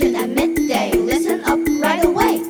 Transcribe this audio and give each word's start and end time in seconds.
at 0.00 0.30
midday. 0.30 0.92
Listen 0.92 1.40
up 1.44 1.58
right 1.82 2.04
away. 2.04 2.42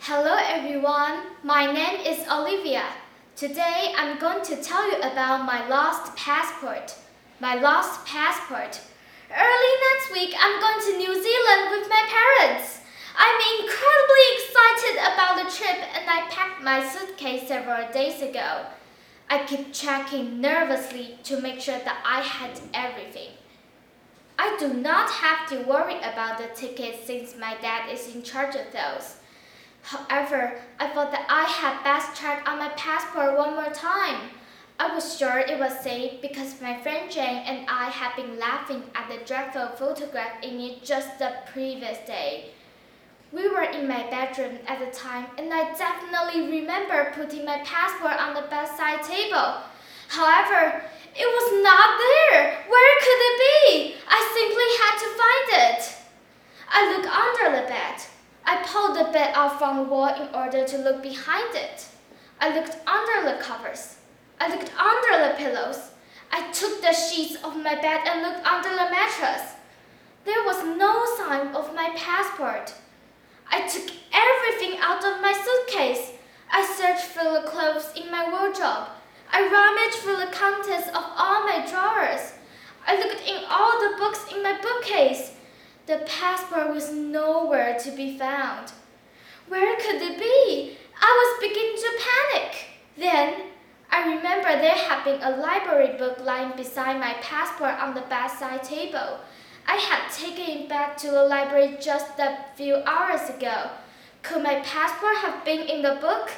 Hello 0.00 0.36
everyone, 0.36 1.22
my 1.42 1.72
name 1.72 2.00
is 2.04 2.26
Olivia. 2.28 2.84
Today 3.34 3.94
I'm 3.96 4.18
going 4.18 4.44
to 4.44 4.56
tell 4.56 4.90
you 4.90 4.98
about 4.98 5.46
my 5.46 5.66
lost 5.68 6.14
passport. 6.16 6.94
My 7.40 7.54
lost 7.54 8.04
passport. 8.04 8.78
Early 9.30 9.74
next 9.88 10.12
week 10.12 10.34
I'm 10.38 10.60
going 10.60 10.80
to 10.86 10.98
New 10.98 11.14
Zealand 11.14 11.70
with 11.70 11.88
my 11.88 12.04
parents. 12.18 12.80
I'm 13.16 13.40
incredibly 13.60 14.26
excited 14.36 14.96
about 15.14 15.36
the 15.36 15.50
trip 15.56 15.78
and 15.96 16.10
I 16.10 16.28
packed 16.28 16.62
my 16.62 16.86
suitcase 16.86 17.48
several 17.48 17.90
days 17.90 18.20
ago. 18.20 18.66
I 19.30 19.46
keep 19.46 19.72
checking 19.72 20.42
nervously 20.42 21.16
to 21.24 21.40
make 21.40 21.60
sure 21.60 21.78
that 21.78 22.02
I 22.04 22.20
had 22.20 22.60
everything. 22.74 23.30
I 24.42 24.56
do 24.58 24.74
not 24.74 25.08
have 25.08 25.48
to 25.50 25.62
worry 25.68 25.98
about 25.98 26.36
the 26.36 26.48
tickets 26.52 27.06
since 27.06 27.36
my 27.38 27.54
dad 27.62 27.88
is 27.88 28.12
in 28.12 28.24
charge 28.24 28.56
of 28.56 28.72
those. 28.72 29.18
However, 29.82 30.58
I 30.80 30.88
thought 30.88 31.12
that 31.12 31.26
I 31.30 31.44
had 31.44 31.84
best 31.84 32.20
check 32.20 32.42
on 32.48 32.58
my 32.58 32.70
passport 32.70 33.38
one 33.38 33.54
more 33.54 33.72
time. 33.72 34.30
I 34.80 34.92
was 34.92 35.16
sure 35.16 35.38
it 35.38 35.60
was 35.60 35.78
safe 35.78 36.20
because 36.20 36.60
my 36.60 36.76
friend 36.82 37.08
Jane 37.08 37.44
and 37.46 37.70
I 37.70 37.90
had 37.90 38.16
been 38.16 38.36
laughing 38.36 38.82
at 38.96 39.08
the 39.08 39.24
dreadful 39.24 39.68
photograph 39.76 40.42
in 40.42 40.58
it 40.58 40.82
just 40.82 41.20
the 41.20 41.34
previous 41.52 41.98
day. 41.98 42.50
We 43.30 43.48
were 43.48 43.62
in 43.62 43.86
my 43.86 44.10
bedroom 44.10 44.58
at 44.66 44.80
the 44.80 44.90
time, 44.90 45.26
and 45.38 45.54
I 45.54 45.72
definitely 45.74 46.50
remember 46.50 47.12
putting 47.14 47.44
my 47.44 47.58
passport 47.58 48.20
on 48.20 48.34
the 48.34 48.48
bedside 48.50 49.04
table. 49.04 49.62
However, 50.08 50.82
it 51.14 51.28
was 51.28 51.62
not 51.62 52.00
there. 52.00 52.56
Where 52.68 52.94
could 53.00 53.20
it 53.28 53.36
be? 53.44 53.94
I 54.08 54.18
simply 54.32 54.68
had 54.80 54.96
to 54.96 55.08
find 55.20 55.46
it. 55.68 55.80
I 56.82 56.90
looked 56.90 57.06
under 57.06 57.62
the 57.62 57.68
bed. 57.68 58.02
I 58.44 58.56
pulled 58.66 58.96
the 58.96 59.12
bed 59.12 59.30
out 59.36 59.56
from 59.56 59.76
the 59.76 59.82
wall 59.84 60.08
in 60.08 60.34
order 60.34 60.66
to 60.66 60.78
look 60.78 61.00
behind 61.00 61.54
it. 61.54 61.86
I 62.40 62.52
looked 62.52 62.76
under 62.88 63.30
the 63.30 63.40
covers. 63.40 63.98
I 64.40 64.48
looked 64.48 64.72
under 64.76 65.28
the 65.28 65.34
pillows. 65.36 65.90
I 66.32 66.50
took 66.50 66.82
the 66.82 66.92
sheets 66.92 67.36
of 67.44 67.56
my 67.56 67.76
bed 67.76 68.00
and 68.08 68.22
looked 68.22 68.44
under 68.44 68.70
the 68.70 68.90
mattress. 68.90 69.54
There 70.24 70.42
was 70.42 70.64
no 70.76 71.06
sign 71.18 71.54
of 71.54 71.72
my 71.72 71.90
passport. 71.94 72.74
I 73.48 73.60
took 73.68 73.88
everything 74.12 74.80
out 74.82 75.04
of 75.04 75.22
my 75.22 75.32
suitcase. 75.32 76.14
I 76.50 76.66
searched 76.66 77.06
for 77.14 77.22
the 77.22 77.46
clothes 77.48 77.92
in 77.94 78.10
my 78.10 78.28
wardrobe. 78.28 78.88
I 79.30 79.46
rummaged 79.46 79.98
through 80.02 80.16
the 80.16 80.36
contents 80.36 80.88
of 80.88 81.04
all 81.16 81.46
my 81.46 81.64
drawers. 81.64 82.32
I 82.88 82.98
looked 82.98 83.22
in 83.24 83.44
all 83.48 83.78
the 83.78 83.96
books 83.98 84.32
in 84.34 84.42
my 84.42 84.60
bookcase. 84.60 85.34
The 85.92 86.06
passport 86.06 86.72
was 86.72 86.90
nowhere 86.90 87.78
to 87.80 87.90
be 87.90 88.16
found. 88.16 88.72
Where 89.46 89.76
could 89.76 90.00
it 90.00 90.18
be? 90.18 90.78
I 90.98 91.10
was 91.20 91.46
beginning 91.46 91.76
to 91.76 92.00
panic. 92.08 92.64
Then 92.96 93.50
I 93.90 94.14
remember 94.14 94.48
there 94.52 94.72
had 94.72 95.04
been 95.04 95.22
a 95.22 95.36
library 95.36 95.98
book 95.98 96.18
lying 96.24 96.56
beside 96.56 96.98
my 96.98 97.12
passport 97.20 97.78
on 97.78 97.92
the 97.92 98.08
bedside 98.08 98.62
table. 98.62 99.20
I 99.68 99.76
had 99.76 100.10
taken 100.10 100.62
it 100.62 100.68
back 100.70 100.96
to 100.96 101.10
the 101.10 101.24
library 101.24 101.76
just 101.78 102.18
a 102.18 102.38
few 102.56 102.76
hours 102.86 103.28
ago. 103.28 103.72
Could 104.22 104.42
my 104.42 104.60
passport 104.60 105.16
have 105.16 105.44
been 105.44 105.60
in 105.68 105.82
the 105.82 105.98
book? 106.00 106.30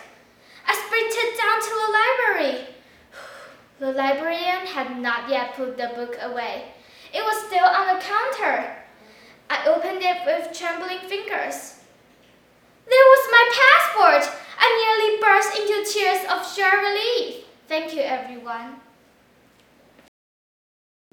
I 0.67 0.75
sprinted 0.75 1.39
down 1.39 1.61
to 1.63 1.73
the 1.81 1.93
library. 2.01 2.67
The 3.79 3.93
librarian 3.93 4.67
had 4.67 5.01
not 5.01 5.29
yet 5.29 5.55
put 5.55 5.77
the 5.77 5.93
book 5.95 6.17
away. 6.21 6.75
It 7.15 7.23
was 7.23 7.44
with 10.27 10.57
trembling 10.57 11.01
fingers. 11.01 11.81
There 12.87 13.07
was 13.13 13.29
my 13.31 13.45
passport! 13.61 14.37
I 14.59 14.67
nearly 14.81 15.21
burst 15.21 15.59
into 15.59 15.85
tears 15.93 16.25
of 16.31 16.47
sheer 16.55 16.77
relief. 16.79 17.45
Thank 17.69 17.95
you, 17.95 18.03
everyone. 18.03 18.77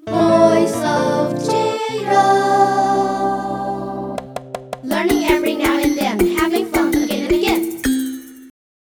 Voice 0.07 0.75
of 0.83 1.33
Jiro. 1.43 2.21
Learning 4.83 5.25
every 5.25 5.50